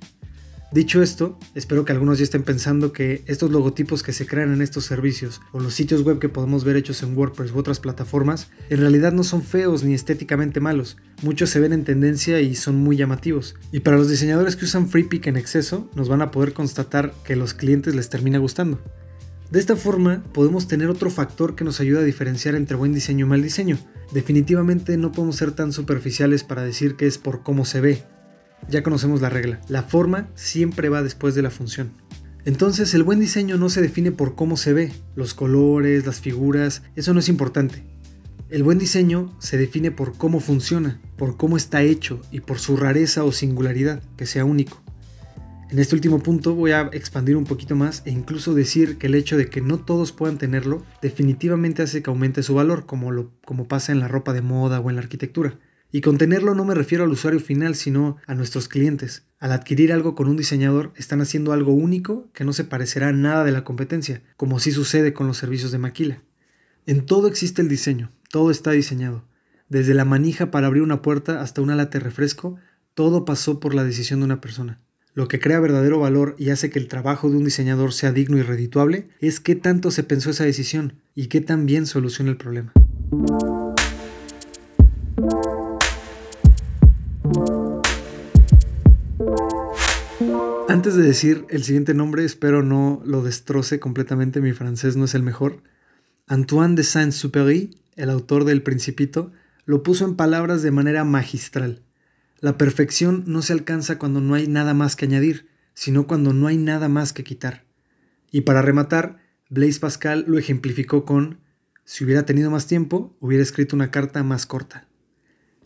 Dicho 0.72 1.04
esto, 1.04 1.38
espero 1.54 1.84
que 1.84 1.92
algunos 1.92 2.20
ya 2.20 2.24
estén 2.24 2.44
pensando 2.44 2.94
que 2.94 3.24
estos 3.28 3.52
logotipos 3.52 4.04
que 4.04 4.14
se 4.14 4.26
crean 4.26 4.54
en 4.54 4.62
estos 4.62 4.86
servicios 4.86 5.42
o 5.52 5.60
los 5.60 5.74
sitios 5.74 6.02
web 6.04 6.18
que 6.18 6.30
podemos 6.30 6.64
ver 6.64 6.78
hechos 6.78 7.04
en 7.04 7.16
WordPress 7.16 7.52
u 7.52 7.60
otras 7.60 7.80
plataformas 7.80 8.50
en 8.70 8.80
realidad 8.80 9.12
no 9.12 9.24
son 9.24 9.44
feos 9.44 9.84
ni 9.84 9.94
estéticamente 9.94 10.62
malos. 10.62 10.96
Muchos 11.22 11.50
se 11.50 11.60
ven 11.60 11.74
en 11.74 11.84
tendencia 11.84 12.40
y 12.40 12.56
son 12.56 12.78
muy 12.78 12.96
llamativos. 12.96 13.56
Y 13.74 13.82
para 13.82 13.98
los 13.98 14.10
diseñadores 14.10 14.56
que 14.56 14.66
usan 14.66 14.88
FreePic 14.88 15.28
en 15.28 15.36
exceso, 15.36 15.92
nos 15.94 16.08
van 16.08 16.22
a 16.22 16.32
poder 16.32 16.54
constatar 16.54 17.14
que 17.26 17.36
los 17.36 17.54
clientes 17.54 17.94
les 17.94 18.10
termina 18.10 18.40
gustando. 18.40 18.82
De 19.54 19.60
esta 19.60 19.76
forma 19.76 20.24
podemos 20.34 20.68
tener 20.68 20.90
otro 20.90 21.12
factor 21.12 21.54
que 21.54 21.64
nos 21.64 21.80
ayuda 21.80 22.00
a 22.00 22.04
diferenciar 22.04 22.56
entre 22.56 22.76
buen 22.76 22.92
diseño 22.92 23.28
y 23.28 23.30
mal 23.30 23.44
diseño. 23.44 23.78
Definitivamente 24.12 24.98
no 24.98 25.12
podemos 25.12 25.36
ser 25.36 25.52
tan 25.52 25.72
superficiales 25.72 26.44
para 26.44 26.64
decir 26.64 26.96
que 26.96 27.06
es 27.06 27.20
por 27.20 27.44
cómo 27.44 27.64
se 27.64 27.80
ve. 27.80 28.04
Ya 28.68 28.82
conocemos 28.82 29.22
la 29.22 29.30
regla, 29.30 29.62
la 29.68 29.84
forma 29.84 30.28
siempre 30.34 30.90
va 30.90 31.04
después 31.04 31.36
de 31.36 31.44
la 31.44 31.52
función. 31.52 31.92
Entonces 32.46 32.96
el 32.96 33.04
buen 33.04 33.20
diseño 33.20 33.58
no 33.58 33.70
se 33.70 33.84
define 33.84 34.12
por 34.12 34.34
cómo 34.34 34.58
se 34.58 34.74
ve, 34.74 34.92
los 35.16 35.36
colores, 35.36 36.08
las 36.08 36.20
figuras, 36.20 36.82
eso 36.96 37.14
no 37.14 37.20
es 37.20 37.30
importante. 37.30 37.84
El 38.50 38.64
buen 38.64 38.80
diseño 38.80 39.38
se 39.38 39.60
define 39.60 39.92
por 39.92 40.18
cómo 40.18 40.40
funciona, 40.40 41.00
por 41.16 41.38
cómo 41.38 41.58
está 41.58 41.84
hecho 41.84 42.20
y 42.32 42.40
por 42.40 42.58
su 42.58 42.76
rareza 42.76 43.24
o 43.24 43.32
singularidad, 43.32 44.02
que 44.18 44.26
sea 44.26 44.46
único. 44.46 44.83
En 45.74 45.80
este 45.80 45.96
último 45.96 46.20
punto 46.20 46.54
voy 46.54 46.70
a 46.70 46.92
expandir 46.94 47.36
un 47.36 47.46
poquito 47.46 47.76
más 47.76 48.04
e 48.06 48.12
incluso 48.12 48.54
decir 48.54 49.00
que 49.00 49.08
el 49.08 49.16
hecho 49.16 49.38
de 49.38 49.50
que 49.50 49.60
no 49.60 49.80
todos 49.80 50.12
puedan 50.12 50.38
tenerlo 50.38 50.86
definitivamente 51.02 51.82
hace 51.82 52.04
que 52.04 52.12
aumente 52.12 52.44
su 52.44 52.54
valor, 52.54 52.86
como, 52.86 53.10
lo, 53.10 53.32
como 53.44 53.68
pasa 53.68 53.92
en 53.92 54.00
la 54.00 54.08
ropa 54.08 54.34
de 54.34 54.44
moda 54.44 54.80
o 54.80 54.92
en 54.92 54.98
la 54.98 55.02
arquitectura. 55.02 55.58
Y 55.92 56.02
con 56.02 56.20
tenerlo 56.20 56.54
no 56.54 56.64
me 56.64 56.76
refiero 56.76 57.06
al 57.06 57.10
usuario 57.10 57.40
final, 57.40 57.74
sino 57.74 58.18
a 58.28 58.36
nuestros 58.36 58.68
clientes. 58.68 59.26
Al 59.40 59.52
adquirir 59.52 59.92
algo 59.92 60.14
con 60.14 60.28
un 60.28 60.38
diseñador, 60.38 60.94
están 60.96 61.22
haciendo 61.22 61.54
algo 61.54 61.74
único 61.74 62.32
que 62.34 62.44
no 62.44 62.54
se 62.54 62.66
parecerá 62.66 63.08
a 63.08 63.14
nada 63.14 63.44
de 63.44 63.52
la 63.52 63.64
competencia, 63.64 64.22
como 64.38 64.60
sí 64.60 64.72
sucede 64.72 65.12
con 65.14 65.26
los 65.26 65.38
servicios 65.38 65.72
de 65.72 65.80
maquila. 65.80 66.22
En 66.86 67.04
todo 67.04 67.28
existe 67.28 67.64
el 67.64 67.68
diseño, 67.68 68.12
todo 68.30 68.52
está 68.52 68.70
diseñado. 68.70 69.26
Desde 69.70 69.96
la 69.96 70.06
manija 70.06 70.52
para 70.52 70.68
abrir 70.68 70.84
una 70.84 71.02
puerta 71.02 71.42
hasta 71.42 71.64
una 71.64 71.76
lata 71.76 71.98
de 71.98 72.04
refresco, 72.04 72.58
todo 72.94 73.26
pasó 73.26 73.60
por 73.60 73.74
la 73.74 73.84
decisión 73.84 74.20
de 74.20 74.26
una 74.26 74.40
persona. 74.40 74.83
Lo 75.16 75.28
que 75.28 75.40
crea 75.40 75.60
verdadero 75.60 76.00
valor 76.00 76.36
y 76.40 76.50
hace 76.50 76.72
que 76.72 76.80
el 76.80 76.88
trabajo 76.88 77.30
de 77.30 77.38
un 77.38 77.46
diseñador 77.46 77.94
sea 77.94 78.12
digno 78.12 78.40
y 78.40 78.42
redituable 78.42 79.10
es 79.20 79.40
qué 79.40 79.56
tanto 79.56 79.92
se 79.92 80.04
pensó 80.04 80.32
esa 80.32 80.44
decisión 80.44 80.94
y 81.14 81.28
qué 81.28 81.40
tan 81.40 81.68
bien 81.68 81.86
soluciona 81.86 82.32
el 82.32 82.38
problema. 82.38 82.74
Antes 90.68 90.96
de 90.96 91.04
decir 91.04 91.46
el 91.50 91.64
siguiente 91.64 91.94
nombre, 91.94 92.26
espero 92.26 92.64
no 92.64 93.00
lo 93.06 93.22
destroce 93.22 93.80
completamente, 93.80 94.42
mi 94.42 94.54
francés 94.54 94.96
no 94.96 95.06
es 95.06 95.14
el 95.14 95.22
mejor. 95.22 95.62
Antoine 96.26 96.74
de 96.74 96.84
Saint-Supéry, 96.84 97.78
el 97.98 98.10
autor 98.10 98.46
del 98.46 98.64
Principito, 98.64 99.32
lo 99.66 99.84
puso 99.84 100.06
en 100.06 100.16
palabras 100.16 100.64
de 100.64 100.72
manera 100.72 101.04
magistral. 101.04 101.84
La 102.44 102.58
perfección 102.58 103.24
no 103.26 103.42
se 103.42 103.54
alcanza 103.54 103.98
cuando 103.98 104.20
no 104.20 104.34
hay 104.34 104.48
nada 104.48 104.74
más 104.74 104.98
que 104.98 105.06
añadir, 105.06 105.48
sino 105.74 106.08
cuando 106.08 106.34
no 106.34 106.48
hay 106.48 106.58
nada 106.58 106.90
más 106.90 107.14
que 107.14 107.24
quitar. 107.24 107.64
Y 108.32 108.42
para 108.42 108.62
rematar, 108.62 109.20
Blaise 109.50 109.80
Pascal 109.80 110.26
lo 110.28 110.38
ejemplificó 110.38 111.06
con, 111.06 111.40
si 111.86 112.04
hubiera 112.04 112.26
tenido 112.26 112.52
más 112.52 112.68
tiempo, 112.68 113.16
hubiera 113.22 113.42
escrito 113.42 113.78
una 113.78 113.92
carta 113.92 114.24
más 114.24 114.46
corta. 114.46 114.90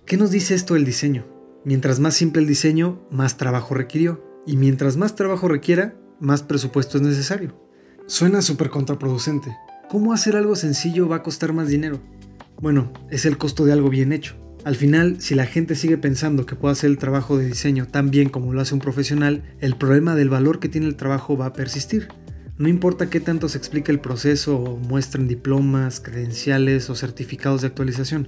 ¿Qué 0.06 0.18
nos 0.18 0.30
dice 0.30 0.54
esto 0.54 0.76
del 0.76 0.86
diseño? 0.86 1.26
Mientras 1.66 2.00
más 2.00 2.14
simple 2.14 2.44
el 2.44 2.48
diseño, 2.48 3.08
más 3.10 3.38
trabajo 3.38 3.74
requirió. 3.74 4.24
Y 4.46 4.56
mientras 4.56 4.98
más 4.98 5.16
trabajo 5.16 5.48
requiera, 5.48 5.96
más 6.20 6.44
presupuesto 6.44 6.98
es 7.00 7.04
necesario. 7.04 7.60
Suena 8.06 8.44
súper 8.44 8.70
contraproducente. 8.70 9.58
¿Cómo 9.90 10.14
hacer 10.14 10.36
algo 10.36 10.56
sencillo 10.56 11.10
va 11.10 11.16
a 11.16 11.24
costar 11.24 11.54
más 11.54 11.70
dinero? 11.70 12.00
Bueno, 12.62 12.94
es 13.10 13.26
el 13.26 13.40
costo 13.40 13.66
de 13.66 13.74
algo 13.74 13.90
bien 13.90 14.14
hecho. 14.14 14.47
Al 14.68 14.76
final, 14.76 15.22
si 15.22 15.34
la 15.34 15.46
gente 15.46 15.76
sigue 15.76 15.98
pensando 15.98 16.46
que 16.46 16.58
puede 16.58 16.74
hacer 16.74 16.90
el 16.90 16.98
trabajo 16.98 17.38
de 17.38 17.46
diseño 17.46 17.88
tan 17.88 18.12
bien 18.12 18.28
como 18.28 18.52
lo 18.52 18.60
hace 18.60 18.74
un 18.74 18.82
profesional, 18.82 19.42
el 19.62 19.78
problema 19.78 20.14
del 20.14 20.28
valor 20.28 20.60
que 20.60 20.68
tiene 20.68 20.88
el 20.88 20.98
trabajo 20.98 21.38
va 21.38 21.46
a 21.46 21.54
persistir. 21.54 22.10
No 22.58 22.68
importa 22.68 23.10
qué 23.10 23.22
tanto 23.22 23.48
se 23.48 23.58
explique 23.58 23.94
el 23.94 24.02
proceso 24.02 24.58
o 24.58 24.76
muestren 24.76 25.30
diplomas, 25.30 26.02
credenciales 26.02 26.90
o 26.90 26.96
certificados 26.96 27.62
de 27.62 27.68
actualización. 27.68 28.28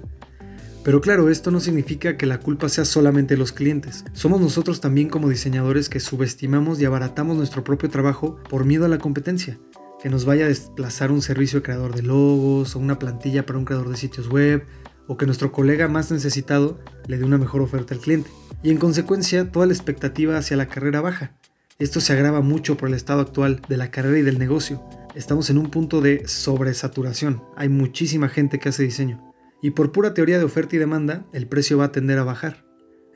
Pero 0.86 1.02
claro, 1.02 1.28
esto 1.28 1.52
no 1.52 1.60
significa 1.60 2.16
que 2.16 2.26
la 2.26 2.40
culpa 2.40 2.70
sea 2.70 2.86
solamente 2.86 3.36
los 3.36 3.52
clientes. 3.52 4.06
Somos 4.14 4.40
nosotros 4.40 4.80
también 4.80 5.10
como 5.10 5.28
diseñadores 5.28 5.90
que 5.90 6.00
subestimamos 6.00 6.80
y 6.80 6.86
abaratamos 6.86 7.36
nuestro 7.36 7.66
propio 7.66 7.90
trabajo 7.90 8.38
por 8.50 8.64
miedo 8.64 8.86
a 8.86 8.88
la 8.88 9.00
competencia, 9.00 9.60
que 10.02 10.10
nos 10.10 10.24
vaya 10.24 10.46
a 10.46 10.48
desplazar 10.48 11.12
un 11.12 11.22
servicio 11.22 11.60
de 11.60 11.64
creador 11.64 11.94
de 11.94 12.04
logos 12.04 12.78
o 12.78 12.80
una 12.80 12.98
plantilla 12.98 13.46
para 13.46 13.60
un 13.60 13.66
creador 13.66 13.90
de 13.90 13.98
sitios 13.98 14.30
web 14.30 14.64
o 15.10 15.18
que 15.18 15.26
nuestro 15.26 15.52
colega 15.52 15.88
más 15.88 16.12
necesitado 16.12 16.80
le 17.08 17.18
dé 17.18 17.26
una 17.26 17.40
mejor 17.40 17.62
oferta 17.62 17.96
al 17.96 18.00
cliente. 18.00 18.30
Y 18.62 18.70
en 18.70 18.78
consecuencia, 18.78 19.52
toda 19.52 19.66
la 19.66 19.74
expectativa 19.74 20.38
hacia 20.38 20.56
la 20.56 20.68
carrera 20.68 21.02
baja. 21.02 21.36
Esto 21.80 22.00
se 22.00 22.14
agrava 22.14 22.42
mucho 22.42 22.78
por 22.78 22.90
el 22.90 22.96
estado 22.96 23.22
actual 23.22 23.60
de 23.68 23.76
la 23.76 23.90
carrera 23.90 24.20
y 24.20 24.22
del 24.22 24.38
negocio. 24.38 24.84
Estamos 25.16 25.50
en 25.50 25.58
un 25.58 25.72
punto 25.72 26.00
de 26.02 26.28
sobresaturación. 26.28 27.42
Hay 27.58 27.70
muchísima 27.70 28.30
gente 28.30 28.60
que 28.60 28.70
hace 28.70 28.84
diseño. 28.84 29.34
Y 29.64 29.72
por 29.72 29.92
pura 29.92 30.14
teoría 30.14 30.38
de 30.38 30.44
oferta 30.44 30.76
y 30.76 30.80
demanda, 30.80 31.26
el 31.34 31.48
precio 31.48 31.80
va 31.80 31.86
a 31.86 31.92
tender 31.92 32.20
a 32.20 32.24
bajar. 32.24 32.64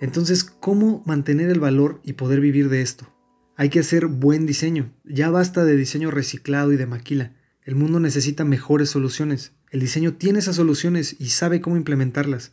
Entonces, 0.01 0.43
¿cómo 0.43 1.03
mantener 1.05 1.51
el 1.51 1.59
valor 1.59 2.01
y 2.03 2.13
poder 2.13 2.39
vivir 2.39 2.69
de 2.69 2.81
esto? 2.81 3.07
Hay 3.55 3.69
que 3.69 3.81
hacer 3.81 4.07
buen 4.07 4.47
diseño. 4.47 4.91
Ya 5.03 5.29
basta 5.29 5.63
de 5.63 5.75
diseño 5.75 6.09
reciclado 6.09 6.73
y 6.73 6.77
de 6.77 6.87
maquila. 6.87 7.33
El 7.61 7.75
mundo 7.75 7.99
necesita 7.99 8.45
mejores 8.45 8.89
soluciones. 8.89 9.53
El 9.73 9.79
diseño 9.79 10.13
tiene 10.13 10.37
esas 10.37 10.57
soluciones 10.57 11.15
y 11.17 11.29
sabe 11.29 11.59
cómo 11.59 11.75
implementarlas. 11.75 12.51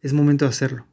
Es 0.00 0.14
momento 0.14 0.46
de 0.46 0.48
hacerlo. 0.48 0.86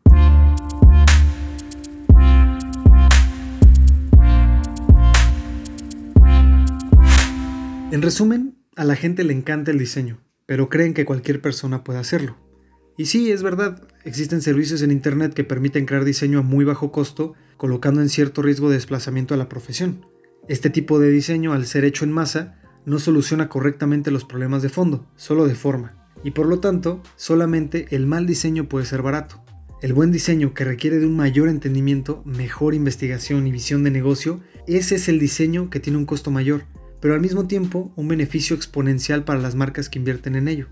En 7.92 8.02
resumen, 8.02 8.58
a 8.76 8.84
la 8.84 8.98
gente 8.98 9.24
le 9.24 9.32
encanta 9.32 9.72
el 9.72 9.80
diseño, 9.80 10.20
pero 10.46 10.68
creen 10.68 10.94
que 10.94 11.06
cualquier 11.06 11.40
persona 11.40 11.86
puede 11.86 12.00
hacerlo. 12.00 12.36
Y 12.98 13.06
sí, 13.06 13.32
es 13.32 13.42
verdad, 13.42 13.88
existen 14.04 14.42
servicios 14.42 14.82
en 14.82 14.92
Internet 14.92 15.34
que 15.34 15.46
permiten 15.46 15.86
crear 15.86 16.04
diseño 16.04 16.40
a 16.40 16.42
muy 16.42 16.66
bajo 16.66 16.92
costo, 16.92 17.36
colocando 17.56 18.02
en 18.02 18.10
cierto 18.10 18.42
riesgo 18.42 18.68
de 18.68 18.76
desplazamiento 18.76 19.34
a 19.34 19.38
la 19.38 19.48
profesión. 19.48 20.06
Este 20.50 20.70
tipo 20.70 21.00
de 21.00 21.10
diseño, 21.10 21.54
al 21.54 21.66
ser 21.68 21.86
hecho 21.86 22.04
en 22.04 22.12
masa, 22.12 22.60
no 22.86 23.00
soluciona 23.00 23.50
correctamente 23.50 24.12
los 24.12 24.26
problemas 24.26 24.62
de 24.62 24.70
fondo, 24.70 25.06
solo 25.16 25.48
de 25.48 25.56
forma, 25.56 26.08
y 26.24 26.32
por 26.32 26.48
lo 26.48 26.60
tanto, 26.60 27.02
solamente 27.16 27.88
el 27.92 28.06
mal 28.06 28.26
diseño 28.26 28.68
puede 28.70 28.86
ser 28.86 29.02
barato. 29.02 29.44
El 29.82 29.94
buen 29.94 30.12
diseño 30.12 30.54
que 30.54 30.64
requiere 30.64 31.00
de 31.00 31.06
un 31.06 31.16
mayor 31.18 31.50
entendimiento, 31.50 32.24
mejor 32.26 32.74
investigación 32.74 33.46
y 33.48 33.52
visión 33.52 33.84
de 33.84 33.92
negocio, 33.92 34.42
ese 34.66 34.96
es 34.96 35.10
el 35.10 35.20
diseño 35.20 35.70
que 35.70 35.82
tiene 35.82 35.98
un 36.00 36.06
costo 36.06 36.32
mayor, 36.32 36.64
pero 37.02 37.14
al 37.14 37.20
mismo 37.20 37.48
tiempo 37.48 37.92
un 37.98 38.08
beneficio 38.08 38.56
exponencial 38.56 39.26
para 39.26 39.40
las 39.40 39.56
marcas 39.56 39.90
que 39.90 40.00
invierten 40.00 40.36
en 40.36 40.48
ello. 40.48 40.68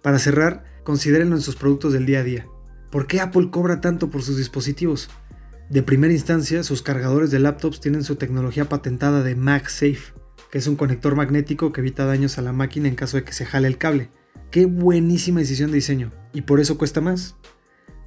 Para 0.00 0.20
cerrar, 0.20 0.64
considérenlo 0.84 1.34
en 1.34 1.42
sus 1.42 1.56
productos 1.56 1.92
del 1.92 2.06
día 2.06 2.20
a 2.20 2.22
día. 2.22 2.46
¿Por 2.92 3.08
qué 3.08 3.20
Apple 3.20 3.50
cobra 3.50 3.80
tanto 3.80 4.08
por 4.10 4.22
sus 4.22 4.36
dispositivos? 4.36 5.10
De 5.68 5.82
primera 5.82 6.14
instancia, 6.14 6.62
sus 6.62 6.82
cargadores 6.82 7.32
de 7.32 7.40
laptops 7.40 7.80
tienen 7.80 8.04
su 8.04 8.14
tecnología 8.14 8.68
patentada 8.68 9.24
de 9.24 9.34
MagSafe, 9.34 10.14
que 10.50 10.58
es 10.58 10.66
un 10.66 10.76
conector 10.76 11.14
magnético 11.16 11.72
que 11.72 11.80
evita 11.80 12.04
daños 12.04 12.38
a 12.38 12.42
la 12.42 12.52
máquina 12.52 12.88
en 12.88 12.94
caso 12.94 13.16
de 13.16 13.24
que 13.24 13.32
se 13.32 13.46
jale 13.46 13.68
el 13.68 13.78
cable. 13.78 14.10
Qué 14.50 14.66
buenísima 14.66 15.40
decisión 15.40 15.70
de 15.70 15.76
diseño, 15.76 16.12
y 16.32 16.42
por 16.42 16.60
eso 16.60 16.78
cuesta 16.78 17.00
más. 17.00 17.36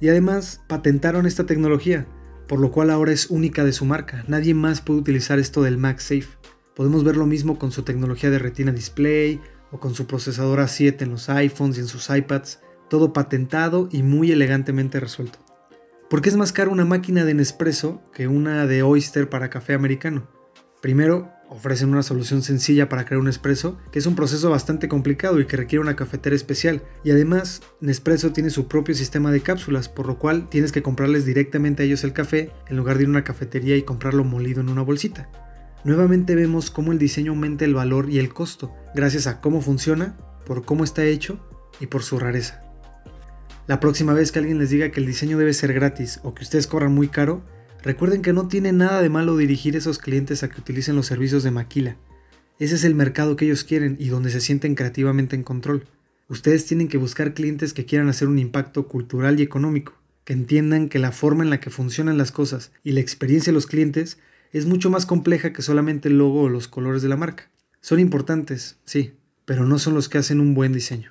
Y 0.00 0.08
además, 0.08 0.62
patentaron 0.66 1.26
esta 1.26 1.44
tecnología, 1.44 2.06
por 2.48 2.58
lo 2.58 2.72
cual 2.72 2.90
ahora 2.90 3.12
es 3.12 3.30
única 3.30 3.64
de 3.64 3.72
su 3.72 3.84
marca. 3.84 4.24
Nadie 4.26 4.54
más 4.54 4.80
puede 4.80 5.00
utilizar 5.00 5.38
esto 5.38 5.62
del 5.62 5.78
MagSafe. 5.78 6.38
Podemos 6.74 7.04
ver 7.04 7.16
lo 7.16 7.26
mismo 7.26 7.58
con 7.58 7.70
su 7.72 7.82
tecnología 7.82 8.30
de 8.30 8.38
retina 8.38 8.72
display 8.72 9.40
o 9.70 9.78
con 9.78 9.94
su 9.94 10.06
procesador 10.06 10.58
A7 10.58 11.02
en 11.02 11.10
los 11.10 11.28
iPhones 11.28 11.76
y 11.76 11.80
en 11.80 11.86
sus 11.86 12.10
iPads, 12.10 12.60
todo 12.88 13.12
patentado 13.12 13.88
y 13.92 14.02
muy 14.02 14.32
elegantemente 14.32 14.98
resuelto. 14.98 15.38
¿Por 16.08 16.22
qué 16.22 16.28
es 16.28 16.36
más 16.36 16.52
caro 16.52 16.72
una 16.72 16.84
máquina 16.84 17.24
de 17.24 17.34
Nespresso 17.34 18.02
que 18.12 18.26
una 18.26 18.66
de 18.66 18.82
Oyster 18.82 19.28
para 19.28 19.48
café 19.48 19.74
americano? 19.74 20.28
Primero, 20.82 21.30
ofrecen 21.50 21.90
una 21.90 22.04
solución 22.04 22.42
sencilla 22.42 22.88
para 22.88 23.04
crear 23.04 23.20
un 23.20 23.28
espresso, 23.28 23.76
que 23.90 23.98
es 23.98 24.06
un 24.06 24.14
proceso 24.14 24.48
bastante 24.50 24.88
complicado 24.88 25.40
y 25.40 25.46
que 25.46 25.56
requiere 25.56 25.82
una 25.82 25.96
cafetera 25.96 26.36
especial. 26.36 26.82
Y 27.02 27.10
además, 27.10 27.60
Nespresso 27.80 28.32
tiene 28.32 28.50
su 28.50 28.68
propio 28.68 28.94
sistema 28.94 29.32
de 29.32 29.40
cápsulas, 29.40 29.88
por 29.88 30.06
lo 30.06 30.18
cual 30.18 30.48
tienes 30.48 30.70
que 30.70 30.82
comprarles 30.82 31.26
directamente 31.26 31.82
a 31.82 31.86
ellos 31.86 32.04
el 32.04 32.12
café 32.12 32.52
en 32.68 32.76
lugar 32.76 32.96
de 32.96 33.02
ir 33.02 33.08
a 33.08 33.10
una 33.10 33.24
cafetería 33.24 33.76
y 33.76 33.82
comprarlo 33.82 34.22
molido 34.22 34.60
en 34.60 34.68
una 34.68 34.82
bolsita. 34.82 35.28
Nuevamente 35.82 36.36
vemos 36.36 36.70
cómo 36.70 36.92
el 36.92 36.98
diseño 36.98 37.32
aumenta 37.32 37.64
el 37.64 37.74
valor 37.74 38.10
y 38.10 38.18
el 38.18 38.32
costo, 38.32 38.72
gracias 38.94 39.26
a 39.26 39.40
cómo 39.40 39.60
funciona, 39.60 40.16
por 40.46 40.64
cómo 40.64 40.84
está 40.84 41.04
hecho 41.04 41.40
y 41.80 41.86
por 41.86 42.02
su 42.02 42.18
rareza. 42.18 42.62
La 43.66 43.80
próxima 43.80 44.12
vez 44.12 44.30
que 44.30 44.38
alguien 44.38 44.58
les 44.58 44.70
diga 44.70 44.90
que 44.90 45.00
el 45.00 45.06
diseño 45.06 45.38
debe 45.38 45.52
ser 45.52 45.72
gratis 45.72 46.20
o 46.22 46.34
que 46.34 46.44
ustedes 46.44 46.66
corran 46.66 46.92
muy 46.92 47.08
caro, 47.08 47.42
Recuerden 47.82 48.20
que 48.20 48.34
no 48.34 48.46
tiene 48.46 48.72
nada 48.72 49.00
de 49.00 49.08
malo 49.08 49.36
dirigir 49.36 49.74
esos 49.74 49.98
clientes 49.98 50.42
a 50.42 50.50
que 50.50 50.60
utilicen 50.60 50.96
los 50.96 51.06
servicios 51.06 51.42
de 51.42 51.50
Maquila. 51.50 51.96
Ese 52.58 52.74
es 52.74 52.84
el 52.84 52.94
mercado 52.94 53.36
que 53.36 53.46
ellos 53.46 53.64
quieren 53.64 53.96
y 53.98 54.08
donde 54.08 54.30
se 54.30 54.42
sienten 54.42 54.74
creativamente 54.74 55.34
en 55.34 55.42
control. 55.42 55.86
Ustedes 56.28 56.66
tienen 56.66 56.88
que 56.88 56.98
buscar 56.98 57.32
clientes 57.32 57.72
que 57.72 57.86
quieran 57.86 58.08
hacer 58.08 58.28
un 58.28 58.38
impacto 58.38 58.86
cultural 58.86 59.40
y 59.40 59.42
económico, 59.42 59.94
que 60.24 60.34
entiendan 60.34 60.90
que 60.90 60.98
la 60.98 61.10
forma 61.10 61.42
en 61.42 61.48
la 61.48 61.58
que 61.58 61.70
funcionan 61.70 62.18
las 62.18 62.32
cosas 62.32 62.70
y 62.84 62.92
la 62.92 63.00
experiencia 63.00 63.50
de 63.50 63.54
los 63.54 63.66
clientes 63.66 64.18
es 64.52 64.66
mucho 64.66 64.90
más 64.90 65.06
compleja 65.06 65.52
que 65.54 65.62
solamente 65.62 66.08
el 66.08 66.18
logo 66.18 66.42
o 66.42 66.48
los 66.50 66.68
colores 66.68 67.00
de 67.00 67.08
la 67.08 67.16
marca. 67.16 67.50
Son 67.80 67.98
importantes, 67.98 68.76
sí, 68.84 69.14
pero 69.46 69.64
no 69.64 69.78
son 69.78 69.94
los 69.94 70.10
que 70.10 70.18
hacen 70.18 70.40
un 70.40 70.54
buen 70.54 70.74
diseño. 70.74 71.10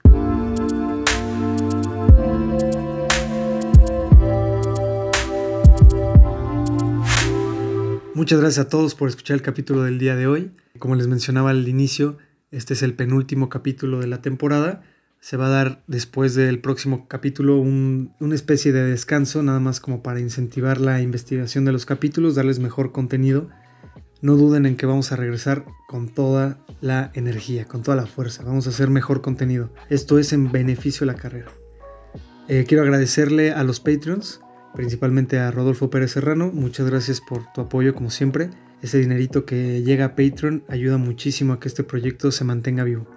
Muchas 8.20 8.42
gracias 8.42 8.66
a 8.66 8.70
todos 8.70 8.96
por 8.96 9.08
escuchar 9.08 9.36
el 9.36 9.42
capítulo 9.42 9.84
del 9.84 9.98
día 9.98 10.18
de 10.18 10.28
hoy. 10.28 10.52
Como 10.78 10.96
les 10.96 11.08
mencionaba 11.08 11.52
al 11.52 11.66
inicio, 11.70 12.18
este 12.52 12.74
es 12.74 12.84
el 12.84 12.94
penúltimo 12.94 13.48
capítulo 13.48 14.02
de 14.02 14.08
la 14.08 14.22
temporada. 14.22 14.82
Se 15.22 15.38
va 15.38 15.46
a 15.46 15.50
dar 15.52 15.84
después 15.88 16.36
del 16.36 16.60
próximo 16.60 17.08
capítulo 17.08 17.56
una 17.60 18.36
especie 18.36 18.74
de 18.74 18.84
descanso, 18.84 19.42
nada 19.42 19.62
más 19.62 19.80
como 19.80 20.04
para 20.04 20.20
incentivar 20.20 20.82
la 20.82 21.00
investigación 21.00 21.64
de 21.64 21.72
los 21.72 21.86
capítulos, 21.86 22.36
darles 22.36 22.60
mejor 22.60 22.92
contenido 22.92 23.48
no 24.22 24.36
duden 24.36 24.66
en 24.66 24.76
que 24.76 24.86
vamos 24.86 25.14
a 25.14 25.16
regresar 25.16 25.64
con 25.88 26.10
toda 26.10 26.60
la 26.82 27.12
energía, 27.14 27.70
con 27.70 27.84
toda 27.84 27.96
la 27.96 28.06
fuerza. 28.06 28.44
Vamos 28.44 28.68
a 28.68 28.72
hacer 28.72 28.90
mejor 28.90 29.22
contenido. 29.22 29.70
Esto 29.90 30.20
es 30.20 30.34
en 30.34 30.52
beneficio 30.52 31.08
de 31.08 31.14
la 31.14 31.18
carrera. 31.18 31.54
Eh, 32.50 32.66
quiero 32.68 32.84
agradecerle 32.84 33.54
a 33.54 33.64
los 33.64 33.80
Patreons, 33.80 34.42
principalmente 34.74 35.40
a 35.40 35.52
Rodolfo 35.52 35.90
Pérez 35.90 36.12
Serrano. 36.12 36.52
Muchas 36.54 36.90
gracias 36.90 37.22
por 37.22 37.52
tu 37.54 37.62
apoyo, 37.62 37.94
como 37.96 38.10
siempre. 38.10 38.50
Ese 38.82 39.00
dinerito 39.00 39.46
que 39.46 39.84
llega 39.84 40.06
a 40.06 40.16
Patreon 40.16 40.64
ayuda 40.68 40.98
muchísimo 40.98 41.54
a 41.54 41.60
que 41.60 41.68
este 41.68 41.84
proyecto 41.84 42.32
se 42.32 42.46
mantenga 42.46 42.84
vivo. 42.84 43.08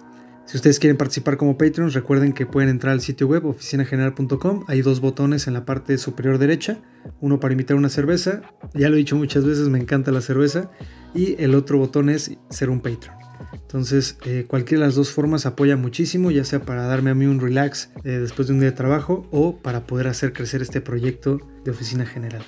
Si 0.45 0.57
ustedes 0.57 0.77
quieren 0.77 0.97
participar 0.97 1.37
como 1.37 1.57
Patreons, 1.57 1.93
recuerden 1.93 2.33
que 2.33 2.45
pueden 2.45 2.69
entrar 2.69 2.91
al 2.91 2.99
sitio 2.99 3.27
web 3.27 3.45
oficinageneral.com. 3.45 4.65
Hay 4.67 4.81
dos 4.81 4.99
botones 4.99 5.47
en 5.47 5.53
la 5.53 5.63
parte 5.63 5.97
superior 5.97 6.37
derecha. 6.37 6.79
Uno 7.21 7.39
para 7.39 7.53
invitar 7.53 7.77
una 7.77 7.89
cerveza. 7.89 8.41
Ya 8.73 8.89
lo 8.89 8.95
he 8.95 8.99
dicho 8.99 9.15
muchas 9.15 9.45
veces, 9.45 9.69
me 9.69 9.79
encanta 9.79 10.11
la 10.11 10.19
cerveza. 10.19 10.69
Y 11.15 11.41
el 11.41 11.55
otro 11.55 11.77
botón 11.77 12.09
es 12.09 12.37
ser 12.49 12.69
un 12.69 12.81
Patreon. 12.81 13.22
Entonces, 13.53 14.17
eh, 14.25 14.45
cualquiera 14.47 14.81
de 14.81 14.87
las 14.87 14.95
dos 14.95 15.11
formas 15.11 15.45
apoya 15.45 15.75
muchísimo, 15.77 16.31
ya 16.31 16.45
sea 16.45 16.63
para 16.63 16.83
darme 16.83 17.09
a 17.09 17.15
mí 17.15 17.25
un 17.25 17.39
relax 17.39 17.89
eh, 18.03 18.11
después 18.11 18.47
de 18.47 18.53
un 18.53 18.59
día 18.59 18.69
de 18.69 18.75
trabajo 18.75 19.27
o 19.31 19.57
para 19.57 19.87
poder 19.87 20.07
hacer 20.07 20.33
crecer 20.33 20.61
este 20.61 20.81
proyecto 20.81 21.39
de 21.63 21.71
Oficina 21.71 22.05
General. 22.05 22.43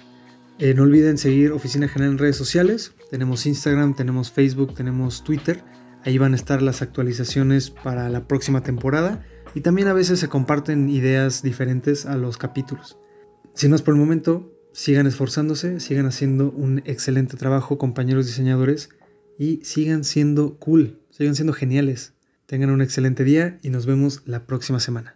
Eh, 0.60 0.74
no 0.74 0.84
olviden 0.84 1.18
seguir 1.18 1.52
Oficina 1.52 1.88
General 1.88 2.14
en 2.14 2.18
redes 2.18 2.38
sociales. 2.38 2.94
Tenemos 3.10 3.46
Instagram, 3.46 3.96
tenemos 3.96 4.32
Facebook, 4.32 4.74
tenemos 4.74 5.24
Twitter. 5.24 5.64
Ahí 6.04 6.18
van 6.18 6.34
a 6.34 6.36
estar 6.36 6.62
las 6.62 6.82
actualizaciones 6.82 7.72
para 7.72 8.08
la 8.10 8.28
próxima 8.28 8.62
temporada 8.62 9.26
y 9.54 9.62
también 9.62 9.88
a 9.88 9.94
veces 9.94 10.20
se 10.20 10.30
comparten 10.30 10.90
ideas 10.90 11.42
diferentes 11.42 12.06
a 12.06 12.16
los 12.16 12.38
capítulos. 12.38 12.98
Sin 13.54 13.72
más 13.72 13.82
por 13.82 13.96
el 13.96 14.00
momento, 14.00 14.52
sigan 14.74 15.08
esforzándose, 15.08 15.80
sigan 15.80 16.06
haciendo 16.06 16.52
un 16.52 16.84
excelente 16.86 17.38
trabajo 17.38 17.78
compañeros 17.78 18.28
diseñadores 18.28 18.90
y 19.38 19.62
sigan 19.64 20.04
siendo 20.04 20.58
cool, 20.58 21.00
sigan 21.12 21.36
siendo 21.36 21.54
geniales. 21.54 22.14
Tengan 22.46 22.70
un 22.70 22.82
excelente 22.82 23.24
día 23.24 23.60
y 23.64 23.70
nos 23.70 23.86
vemos 23.86 24.22
la 24.26 24.46
próxima 24.46 24.80
semana. 24.80 25.15